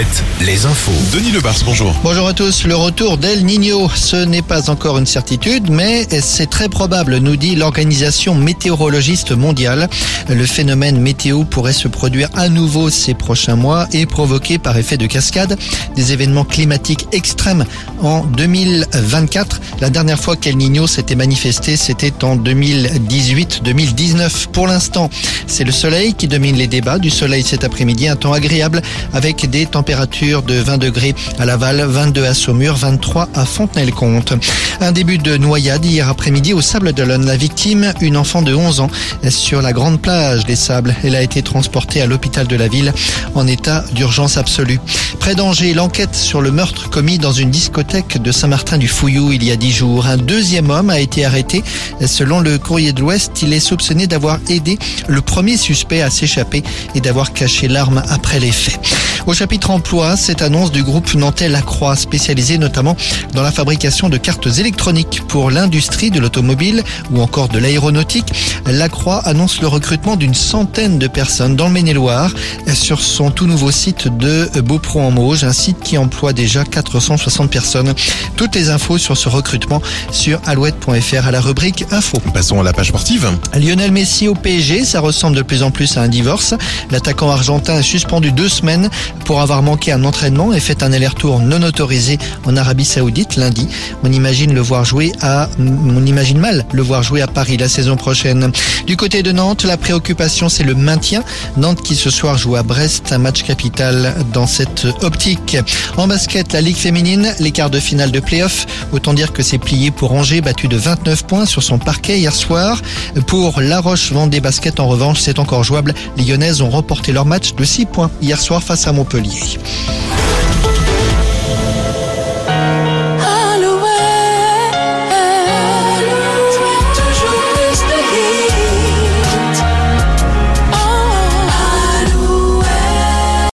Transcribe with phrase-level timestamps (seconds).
[0.00, 0.92] 7, les infos.
[1.12, 1.94] Denis Lebars, bonjour.
[2.02, 2.64] Bonjour à tous.
[2.64, 7.36] Le retour d'El Niño, ce n'est pas encore une certitude, mais c'est très probable, nous
[7.36, 9.90] dit l'organisation météorologiste mondiale.
[10.30, 14.96] Le phénomène météo pourrait se produire à nouveau ces prochains mois et provoquer par effet
[14.96, 15.58] de cascade
[15.96, 17.66] des événements climatiques extrêmes
[18.00, 19.60] en 2024.
[19.82, 24.46] La dernière fois qu'El Niño s'était manifesté, c'était en 2018-2019.
[24.46, 25.10] Pour l'instant,
[25.46, 26.98] c'est le soleil qui domine les débats.
[26.98, 28.80] Du soleil cet après-midi, un temps agréable
[29.12, 34.34] avec des températures de 20 degrés à Laval, 22 à Saumur, 23 à Fontenay-le-Comte.
[34.80, 37.26] Un début de noyade hier après-midi au Sable d'Olonne.
[37.26, 38.90] La victime, une enfant de 11 ans,
[39.28, 40.94] sur la grande plage des Sables.
[41.02, 42.92] Elle a été transportée à l'hôpital de la ville
[43.34, 44.78] en état d'urgence absolue.
[45.18, 49.56] Près d'Angers, l'enquête sur le meurtre commis dans une discothèque de Saint-Martin-du-Fouillou il y a
[49.56, 50.06] 10 jours.
[50.06, 51.64] Un deuxième homme a été arrêté.
[52.06, 56.62] Selon le courrier de l'Ouest, il est soupçonné d'avoir aidé le premier suspect à s'échapper
[56.94, 58.78] et d'avoir caché l'arme après les faits.
[59.26, 62.98] Au chapitre emploi, cette annonce du groupe nantais Lacroix, spécialisé notamment
[63.32, 68.30] dans la fabrication de cartes électroniques pour l'industrie de l'automobile ou encore de l'aéronautique.
[68.66, 72.30] Lacroix annonce le recrutement d'une centaine de personnes dans le Maine-et-Loire
[72.74, 77.50] sur son tout nouveau site de Beaupro en Mauge, un site qui emploie déjà 460
[77.50, 77.94] personnes.
[78.36, 82.18] Toutes les infos sur ce recrutement sur alouette.fr à la rubrique info.
[82.34, 83.30] Passons à la page sportive.
[83.58, 86.52] Lionel Messi au PSG, ça ressemble de plus en plus à un divorce.
[86.90, 88.90] L'attaquant argentin est suspendu deux semaines
[89.24, 93.68] pour avoir manqué un entraînement et fait un aller-retour non autorisé en Arabie Saoudite lundi.
[94.02, 97.68] On imagine le voir jouer à, on imagine mal le voir jouer à Paris la
[97.68, 98.50] saison prochaine.
[98.88, 101.22] Du côté de Nantes, la préoccupation c'est le maintien.
[101.56, 105.56] Nantes qui ce soir joue à Brest, un match capital dans cette optique.
[105.96, 108.66] En basket, la Ligue féminine, les quarts de finale de play-off.
[108.90, 112.34] Autant dire que c'est plié pour Angers, battu de 29 points sur son parquet hier
[112.34, 112.82] soir.
[113.28, 115.94] Pour La Roche Vendée Basket, en revanche, c'est encore jouable.
[116.16, 119.59] Les Lyonnaises ont remporté leur match de 6 points hier soir face à Montpellier.
[119.62, 120.19] Thank you.